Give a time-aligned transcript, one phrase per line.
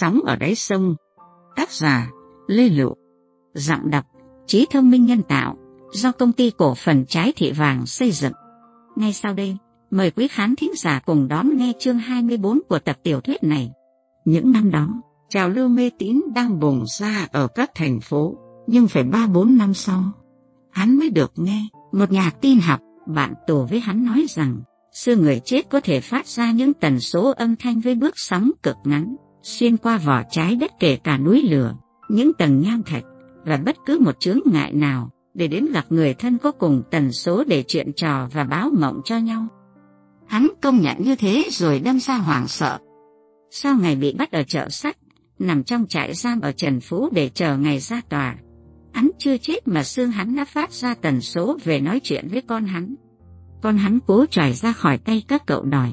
[0.00, 0.94] Sóng ở đáy sông.
[1.56, 2.10] Tác giả
[2.46, 2.94] Lê Lụ
[3.54, 4.04] Giọng đọc
[4.46, 5.56] Trí thông minh nhân tạo
[5.92, 8.32] Do công ty cổ phần trái thị vàng xây dựng.
[8.96, 9.56] Ngay sau đây
[9.90, 13.70] Mời quý khán thính giả cùng đón nghe chương 24 của tập tiểu thuyết này.
[14.24, 14.88] Những năm đó
[15.28, 19.58] Trào lưu mê tín đang bùng ra ở các thành phố Nhưng phải ba bốn
[19.58, 20.02] năm sau
[20.70, 24.60] Hắn mới được nghe Một nhà tin học Bạn tù với hắn nói rằng
[24.92, 28.50] xưa người chết có thể phát ra những tần số âm thanh với bước sóng
[28.62, 31.74] cực ngắn, xuyên qua vỏ trái đất kể cả núi lửa,
[32.08, 33.04] những tầng nham thạch
[33.44, 37.12] và bất cứ một chướng ngại nào để đến gặp người thân có cùng tần
[37.12, 39.46] số để chuyện trò và báo mộng cho nhau.
[40.26, 42.78] Hắn công nhận như thế rồi đâm ra hoảng sợ.
[43.50, 44.96] Sau ngày bị bắt ở chợ sắt,
[45.38, 48.36] nằm trong trại giam ở Trần Phú để chờ ngày ra tòa,
[48.92, 52.40] hắn chưa chết mà xương hắn đã phát ra tần số về nói chuyện với
[52.40, 52.94] con hắn.
[53.62, 55.92] Con hắn cố trải ra khỏi tay các cậu đòi.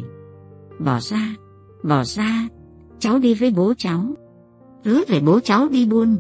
[0.80, 1.36] Bỏ ra,
[1.84, 2.48] bỏ ra,
[3.00, 4.02] cháu đi với bố cháu.
[4.86, 6.18] Hứa về bố cháu đi buôn.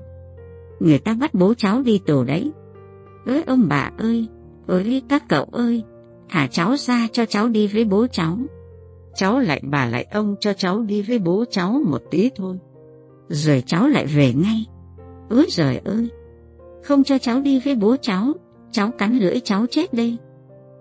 [0.79, 2.51] Người ta bắt bố cháu đi tù đấy.
[3.25, 4.27] Ơi ông bà ơi,
[4.67, 5.83] ơi các cậu ơi,
[6.29, 8.37] thả cháu ra cho cháu đi với bố cháu.
[9.15, 12.57] Cháu lại bà lại ông cho cháu đi với bố cháu một tí thôi.
[13.29, 14.65] Rồi cháu lại về ngay.
[15.29, 16.09] Ôi giời ơi,
[16.83, 18.33] không cho cháu đi với bố cháu,
[18.71, 20.17] cháu cắn lưỡi cháu chết đây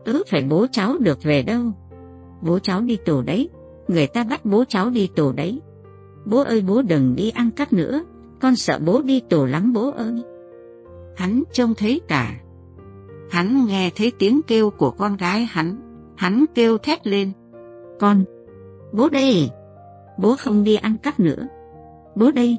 [0.07, 1.63] ứ phải bố cháu được về đâu.
[2.43, 3.49] Bố cháu đi tù đấy,
[3.89, 5.61] người ta bắt bố cháu đi tù đấy.
[6.27, 8.05] Bố ơi bố đừng đi ăn cắp nữa,
[8.41, 10.23] con sợ bố đi tù lắm bố ơi.
[11.17, 12.35] Hắn trông thấy cả.
[13.31, 15.77] Hắn nghe thấy tiếng kêu của con gái hắn,
[16.17, 17.33] hắn kêu thét lên.
[18.01, 18.25] Con,
[18.93, 19.51] bố đây,
[20.19, 21.49] bố không đi ăn cắp nữa.
[22.15, 22.57] Bố đây,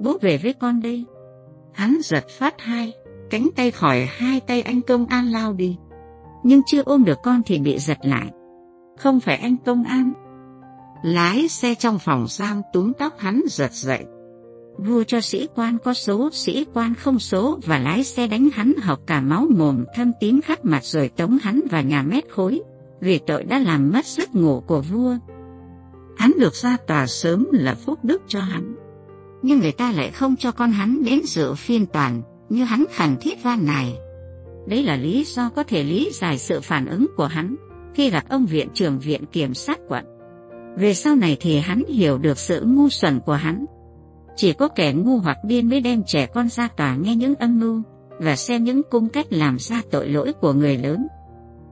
[0.00, 1.04] bố về với con đây.
[1.72, 2.92] Hắn giật phát hai,
[3.30, 5.76] cánh tay khỏi hai tay anh công an lao đi
[6.42, 8.30] nhưng chưa ôm được con thì bị giật lại.
[8.98, 10.12] Không phải anh công an.
[11.02, 14.04] Lái xe trong phòng giam túm tóc hắn giật dậy.
[14.78, 18.72] Vua cho sĩ quan có số, sĩ quan không số và lái xe đánh hắn
[18.82, 22.62] học cả máu mồm thâm tím khắp mặt rồi tống hắn vào nhà mét khối
[23.00, 25.16] vì tội đã làm mất giấc ngủ của vua.
[26.16, 28.74] Hắn được ra tòa sớm là phúc đức cho hắn.
[29.42, 33.16] Nhưng người ta lại không cho con hắn đến dự phiên toàn như hắn khẳng
[33.20, 33.94] thiết van này.
[34.66, 37.56] Đấy là lý do có thể lý giải sự phản ứng của hắn
[37.94, 40.04] khi gặp ông viện trưởng viện kiểm sát quận.
[40.76, 43.64] Về sau này thì hắn hiểu được sự ngu xuẩn của hắn.
[44.36, 47.60] Chỉ có kẻ ngu hoặc điên mới đem trẻ con ra tòa nghe những âm
[47.60, 47.82] mưu
[48.18, 51.06] và xem những cung cách làm ra tội lỗi của người lớn.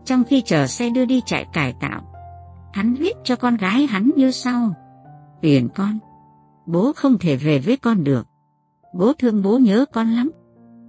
[0.05, 2.03] Trong khi chờ xe đưa đi chạy cải tạo,
[2.73, 4.75] hắn viết cho con gái hắn như sau.
[5.41, 5.99] Tiền con,
[6.67, 8.27] bố không thể về với con được.
[8.95, 10.31] Bố thương bố nhớ con lắm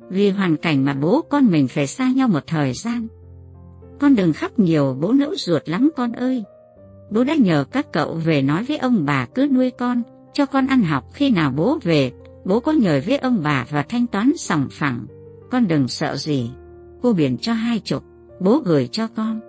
[0.10, 3.08] vì hoàn cảnh mà bố con mình phải xa nhau một thời gian.
[4.00, 6.44] Con đừng khóc nhiều bố nỡ ruột lắm con ơi.
[7.12, 10.02] Bố đã nhờ các cậu về nói với ông bà cứ nuôi con,
[10.34, 12.12] cho con ăn học khi nào bố về,
[12.46, 15.06] bố có nhờ với ông bà và thanh toán sòng phẳng.
[15.52, 16.52] Con đừng sợ gì,
[17.02, 18.04] cô biển cho hai chục,
[18.40, 19.40] bố gửi cho con.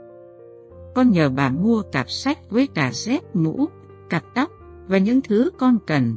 [0.94, 3.68] Con nhờ bà mua cặp sách với cả dép mũ,
[4.10, 4.50] cặp tóc
[4.88, 6.16] và những thứ con cần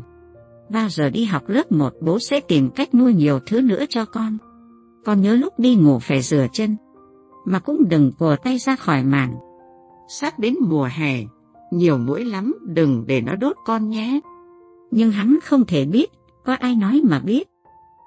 [0.70, 4.06] Bao giờ đi học lớp 1 bố sẽ tìm cách mua nhiều thứ nữa cho
[4.06, 4.38] con.
[5.06, 6.78] Con nhớ lúc đi ngủ phải rửa chân,
[7.46, 9.36] mà cũng đừng cùa tay ra khỏi màn.
[10.08, 11.24] Sắp đến mùa hè,
[11.78, 14.20] nhiều mũi lắm, đừng để nó đốt con nhé.
[14.92, 16.12] Nhưng hắn không thể biết,
[16.46, 17.48] có ai nói mà biết.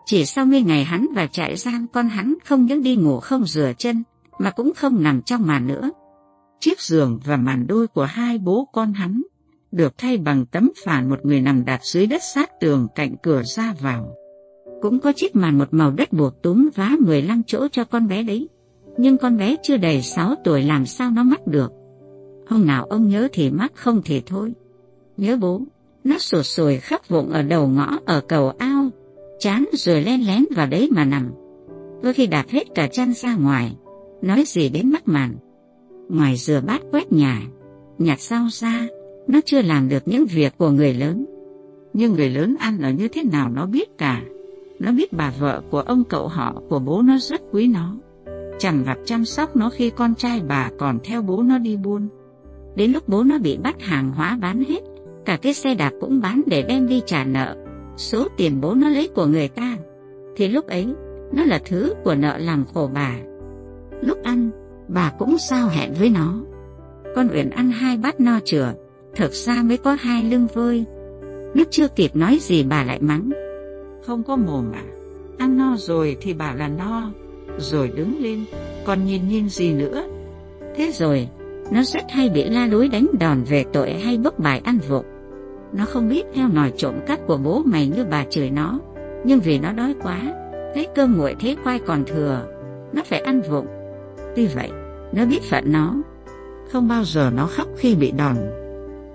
[0.07, 3.47] Chỉ sau mấy ngày hắn vào trại giam con hắn không những đi ngủ không
[3.47, 4.03] rửa chân,
[4.39, 5.91] mà cũng không nằm trong màn nữa.
[6.61, 9.23] Chiếc giường và màn đôi của hai bố con hắn
[9.73, 13.43] được thay bằng tấm phản một người nằm đạp dưới đất sát tường cạnh cửa
[13.45, 14.15] ra vào.
[14.83, 18.23] Cũng có chiếc màn một màu đất buộc túm vá 15 chỗ cho con bé
[18.23, 18.49] đấy.
[18.99, 21.73] Nhưng con bé chưa đầy 6 tuổi làm sao nó mắc được.
[22.47, 24.53] Hôm nào ông nhớ thì mắc không thì thôi.
[25.17, 25.61] Nhớ bố,
[26.05, 28.89] nó sụt sùi khắp vụng ở đầu ngõ ở cầu ao,
[29.39, 31.31] chán rồi len lén vào đấy mà nằm.
[32.03, 33.77] Đôi khi đạp hết cả chân ra ngoài,
[34.23, 35.35] nói gì đến mắc màn.
[36.09, 37.43] Ngoài rửa bát quét nhà,
[37.99, 38.89] nhặt rau ra,
[39.29, 41.27] nó chưa làm được những việc của người lớn.
[41.93, 44.23] Nhưng người lớn ăn ở như thế nào nó biết cả.
[44.79, 47.97] Nó biết bà vợ của ông cậu họ của bố nó rất quý nó.
[48.59, 52.09] Chẳng vặt chăm sóc nó khi con trai bà còn theo bố nó đi buôn.
[52.77, 54.81] Đến lúc bố nó bị bắt hàng hóa bán hết,
[55.25, 57.57] cả cái xe đạp cũng bán để đem đi trả nợ.
[57.97, 59.77] Số tiền bố nó lấy của người ta,
[60.37, 60.87] thì lúc ấy
[61.33, 63.17] nó là thứ của nợ làm khổ bà.
[64.01, 64.51] Lúc ăn,
[64.89, 66.41] bà cũng sao hẹn với nó.
[67.15, 68.75] Con Uyển ăn hai bát no chửa,
[69.15, 70.85] thực ra mới có hai lưng vơi.
[71.55, 73.31] Lúc chưa kịp nói gì bà lại mắng.
[74.07, 74.83] Không có mồm à,
[75.39, 77.13] ăn no rồi thì bảo là no,
[77.59, 78.45] rồi đứng lên,
[78.85, 80.07] còn nhìn nhìn gì nữa.
[80.77, 81.29] Thế rồi,
[81.71, 85.05] nó rất hay bị la lối đánh đòn về tội hay bốc bài ăn vụng.
[85.73, 88.79] Nó không biết theo nòi trộm cắp của bố mày như bà chửi nó,
[89.25, 90.21] nhưng vì nó đói quá,
[90.75, 92.47] thấy cơm nguội thế khoai còn thừa,
[92.93, 93.67] nó phải ăn vụng.
[94.37, 94.71] Tuy vậy,
[95.13, 95.95] nó biết phận nó,
[96.73, 98.37] không bao giờ nó khóc khi bị đòn.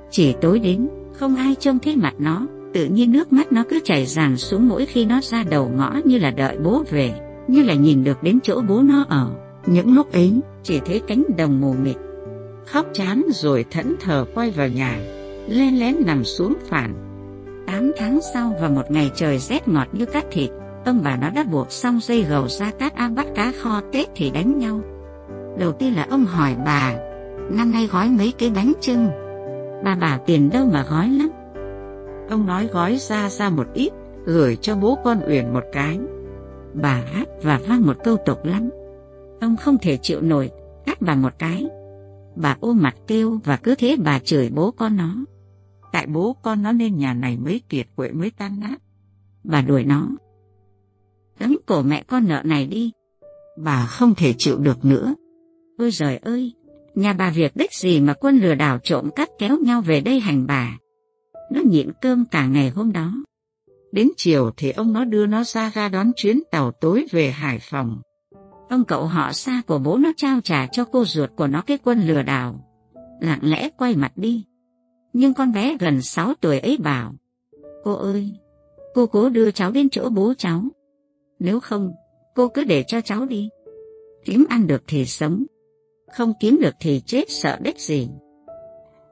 [0.09, 3.79] Chỉ tối đến, không ai trông thấy mặt nó, tự nhiên nước mắt nó cứ
[3.83, 7.13] chảy ràng xuống mỗi khi nó ra đầu ngõ như là đợi bố về,
[7.47, 9.31] như là nhìn được đến chỗ bố nó ở.
[9.65, 11.95] Những lúc ấy, chỉ thấy cánh đồng mù mịt.
[12.65, 14.99] Khóc chán rồi thẫn thờ quay vào nhà,
[15.47, 16.93] lên lén nằm xuống phản.
[17.67, 20.49] Tám tháng sau và một ngày trời rét ngọt như cắt thịt,
[20.85, 24.07] ông bà nó đã buộc xong dây gầu ra cát a bắt cá kho Tết
[24.15, 24.81] thì đánh nhau.
[25.59, 26.93] Đầu tiên là ông hỏi bà,
[27.51, 29.09] năm nay gói mấy cái bánh trưng.
[29.83, 31.29] Bà bảo tiền đâu mà gói lắm.
[32.29, 33.89] Ông nói gói ra ra một ít,
[34.25, 35.99] gửi cho bố con Uyển một cái.
[36.73, 38.69] Bà hát và vang một câu tục lắm.
[39.41, 40.51] Ông không thể chịu nổi,
[40.85, 41.67] cắt bà một cái.
[42.35, 45.15] Bà ôm mặt kêu và cứ thế bà chửi bố con nó.
[45.91, 48.77] Tại bố con nó nên nhà này mới kiệt quệ mới tan nát.
[49.43, 50.07] Bà đuổi nó.
[51.39, 52.91] Cấm cổ mẹ con nợ này đi.
[53.57, 55.15] Bà không thể chịu được nữa.
[55.77, 56.53] Ôi trời ơi,
[56.95, 60.19] nhà bà việc đích gì mà quân lừa đảo trộm cắt kéo nhau về đây
[60.19, 60.77] hành bà.
[61.51, 63.13] Nó nhịn cơm cả ngày hôm đó.
[63.91, 67.59] Đến chiều thì ông nó đưa nó ra ga đón chuyến tàu tối về Hải
[67.59, 68.01] Phòng.
[68.71, 71.77] Ông cậu họ xa của bố nó trao trả cho cô ruột của nó cái
[71.83, 72.55] quân lừa đảo.
[73.21, 74.45] Lặng lẽ quay mặt đi.
[75.13, 77.13] Nhưng con bé gần 6 tuổi ấy bảo,
[77.83, 78.31] Cô ơi,
[78.93, 80.63] cô cố đưa cháu đến chỗ bố cháu.
[81.39, 81.91] Nếu không,
[82.35, 83.49] cô cứ để cho cháu đi.
[84.25, 85.45] Kiếm ăn được thì sống,
[86.13, 88.09] không kiếm được thì chết sợ đếch gì.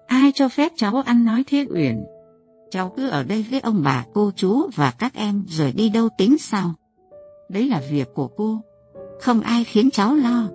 [0.08, 2.04] Ai cho phép cháu ăn nói thế Uyển?
[2.72, 6.10] Cháu cứ ở đây với ông bà, cô chú và các em rồi đi đâu
[6.18, 6.74] tính sao?
[7.50, 8.62] Đấy là việc của cô,
[9.20, 10.50] không ai khiến cháu lo.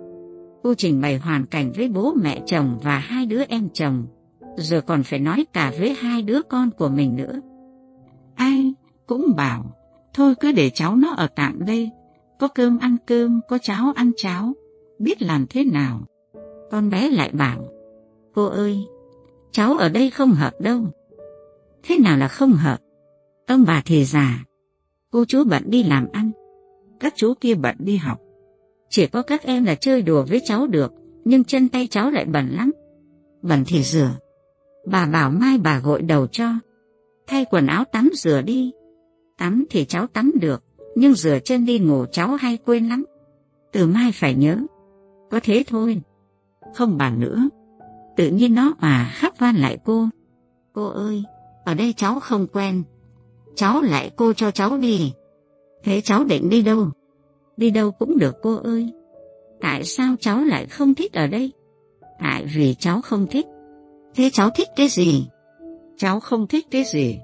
[0.63, 4.05] Cô trình bày hoàn cảnh với bố mẹ chồng và hai đứa em chồng,
[4.57, 7.41] rồi còn phải nói cả với hai đứa con của mình nữa.
[8.35, 8.73] Ai
[9.07, 9.75] cũng bảo,
[10.13, 11.91] thôi cứ để cháu nó ở tạm đây,
[12.39, 14.53] có cơm ăn cơm, có cháo ăn cháo,
[14.99, 16.01] biết làm thế nào.
[16.71, 17.65] Con bé lại bảo,
[18.33, 18.85] cô ơi,
[19.51, 20.85] cháu ở đây không hợp đâu.
[21.83, 22.77] Thế nào là không hợp?
[23.47, 24.43] Ông bà thì già,
[25.11, 26.31] cô chú bận đi làm ăn,
[26.99, 28.19] các chú kia bận đi học.
[28.89, 30.93] Chỉ có các em là chơi đùa với cháu được,
[31.25, 32.71] nhưng chân tay cháu lại bẩn lắm.
[33.41, 34.11] Bẩn thì rửa.
[34.85, 36.49] Bà bảo mai bà gội đầu cho.
[37.27, 38.71] Thay quần áo tắm rửa đi.
[39.37, 40.63] Tắm thì cháu tắm được,
[40.95, 43.05] nhưng rửa chân đi ngủ cháu hay quên lắm.
[43.71, 44.57] Từ mai phải nhớ.
[45.31, 46.01] Có thế thôi.
[46.75, 47.49] Không bàn nữa.
[48.17, 50.07] Tự nhiên nó mà khắp van lại cô.
[50.73, 51.23] Cô ơi,
[51.65, 52.83] ở đây cháu không quen.
[53.55, 55.13] Cháu lại cô cho cháu đi.
[55.83, 56.89] Thế cháu định đi đâu?
[57.57, 58.89] Đi đâu cũng được cô ơi.
[59.61, 61.51] Tại sao cháu lại không thích ở đây?
[62.19, 63.45] Tại vì cháu không thích.
[64.15, 65.27] Thế cháu thích cái gì?
[65.97, 67.19] Cháu không thích cái gì?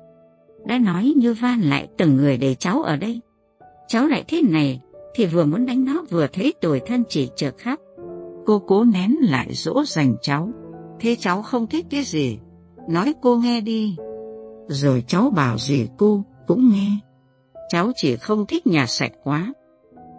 [0.66, 3.20] Đã nói như van lại từng người để cháu ở đây.
[3.88, 4.82] Cháu lại thế này,
[5.16, 7.80] thì vừa muốn đánh nó vừa thấy tuổi thân chỉ chợt khóc.
[8.46, 10.50] Cô cố nén lại dỗ dành cháu.
[11.00, 12.40] Thế cháu không thích cái gì?
[12.90, 13.96] Nói cô nghe đi.
[14.68, 16.88] Rồi cháu bảo gì cô cũng nghe.
[17.70, 19.54] Cháu chỉ không thích nhà sạch quá,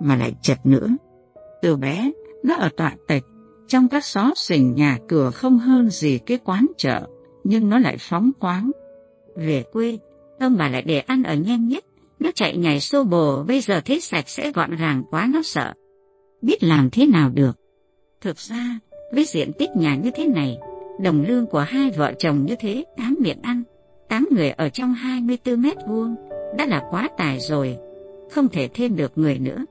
[0.02, 0.88] mà lại chật nữa.
[1.62, 2.12] Từ bé,
[2.43, 3.22] nó ở tọa tịch,
[3.69, 7.09] trong các xó xỉnh nhà cửa không hơn gì cái quán chợ,
[7.44, 8.71] nhưng nó lại phóng khoáng.
[9.37, 9.99] Về quê,
[10.40, 11.85] ông bà lại để ăn ở nhanh nhất,
[12.21, 15.73] nó chạy nhảy xô bồ, bây giờ thấy sạch sẽ gọn gàng quá nó sợ.
[16.42, 17.52] Biết làm thế nào được.
[18.21, 18.78] Thực ra,
[19.12, 20.59] với diện tích nhà như thế này,
[21.00, 23.62] đồng lương của hai vợ chồng như thế, tám miệng ăn,
[24.09, 26.16] tám người ở trong 24 mét vuông,
[26.59, 27.76] đã là quá tài rồi,
[28.30, 29.64] không thể thêm được người nữa.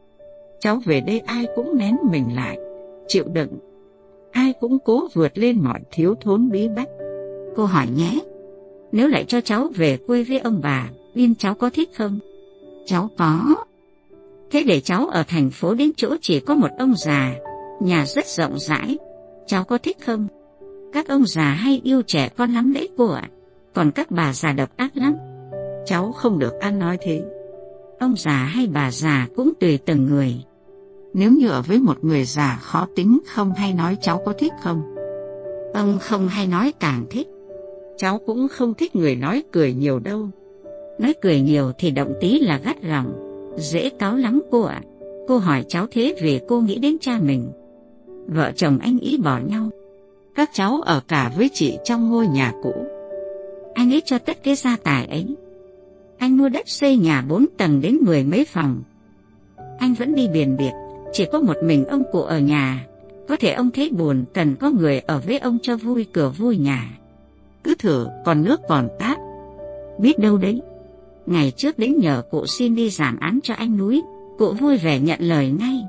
[0.61, 2.57] Cháu về đây ai cũng nén mình lại,
[3.07, 3.57] chịu đựng.
[4.31, 6.89] Ai cũng cố vượt lên mọi thiếu thốn bí bách.
[7.55, 8.19] Cô hỏi nhé,
[8.91, 12.19] nếu lại cho cháu về quê với ông bà, Uyên cháu có thích không?
[12.85, 13.55] Cháu có.
[14.51, 17.35] Thế để cháu ở thành phố đến chỗ chỉ có một ông già,
[17.79, 18.97] nhà rất rộng rãi,
[19.45, 20.27] cháu có thích không?
[20.93, 23.29] Các ông già hay yêu trẻ con lắm đấy cô ạ,
[23.73, 25.15] còn các bà già độc ác lắm.
[25.85, 27.23] Cháu không được ăn nói thế.
[27.99, 30.35] Ông già hay bà già cũng tùy từng người.
[31.13, 34.53] Nếu như ở với một người già khó tính không hay nói cháu có thích
[34.63, 34.81] không?
[35.73, 37.27] Ông không hay nói càng thích.
[37.97, 40.29] Cháu cũng không thích người nói cười nhiều đâu.
[40.99, 43.13] Nói cười nhiều thì động tí là gắt gỏng,
[43.57, 44.81] dễ cáo lắm cô ạ.
[45.27, 47.51] Cô hỏi cháu thế vì cô nghĩ đến cha mình.
[48.27, 49.69] Vợ chồng anh ý bỏ nhau.
[50.35, 52.73] Các cháu ở cả với chị trong ngôi nhà cũ.
[53.73, 55.35] Anh ấy cho tất cái gia tài ấy.
[56.17, 58.81] Anh mua đất xây nhà bốn tầng đến mười mấy phòng.
[59.79, 60.71] Anh vẫn đi biển biệt,
[61.13, 62.87] chỉ có một mình ông cụ ở nhà.
[63.27, 66.57] Có thể ông thấy buồn cần có người ở với ông cho vui cửa vui
[66.57, 66.99] nhà.
[67.63, 69.17] Cứ thử còn nước còn tát.
[69.99, 70.61] Biết đâu đấy,
[71.25, 74.01] ngày trước đến nhờ cụ xin đi giảm án cho anh núi,
[74.37, 75.83] cụ vui vẻ nhận lời ngay.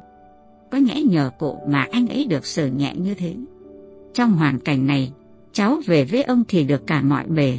[0.70, 3.34] Có nhẽ nhờ cụ mà anh ấy được xử nhẹ như thế.
[4.14, 5.12] Trong hoàn cảnh này,
[5.52, 7.58] cháu về với ông thì được cả mọi bề.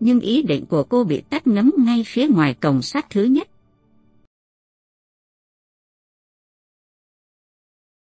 [0.00, 3.48] Nhưng ý định của cô bị tắt ngấm ngay phía ngoài cổng sát thứ nhất.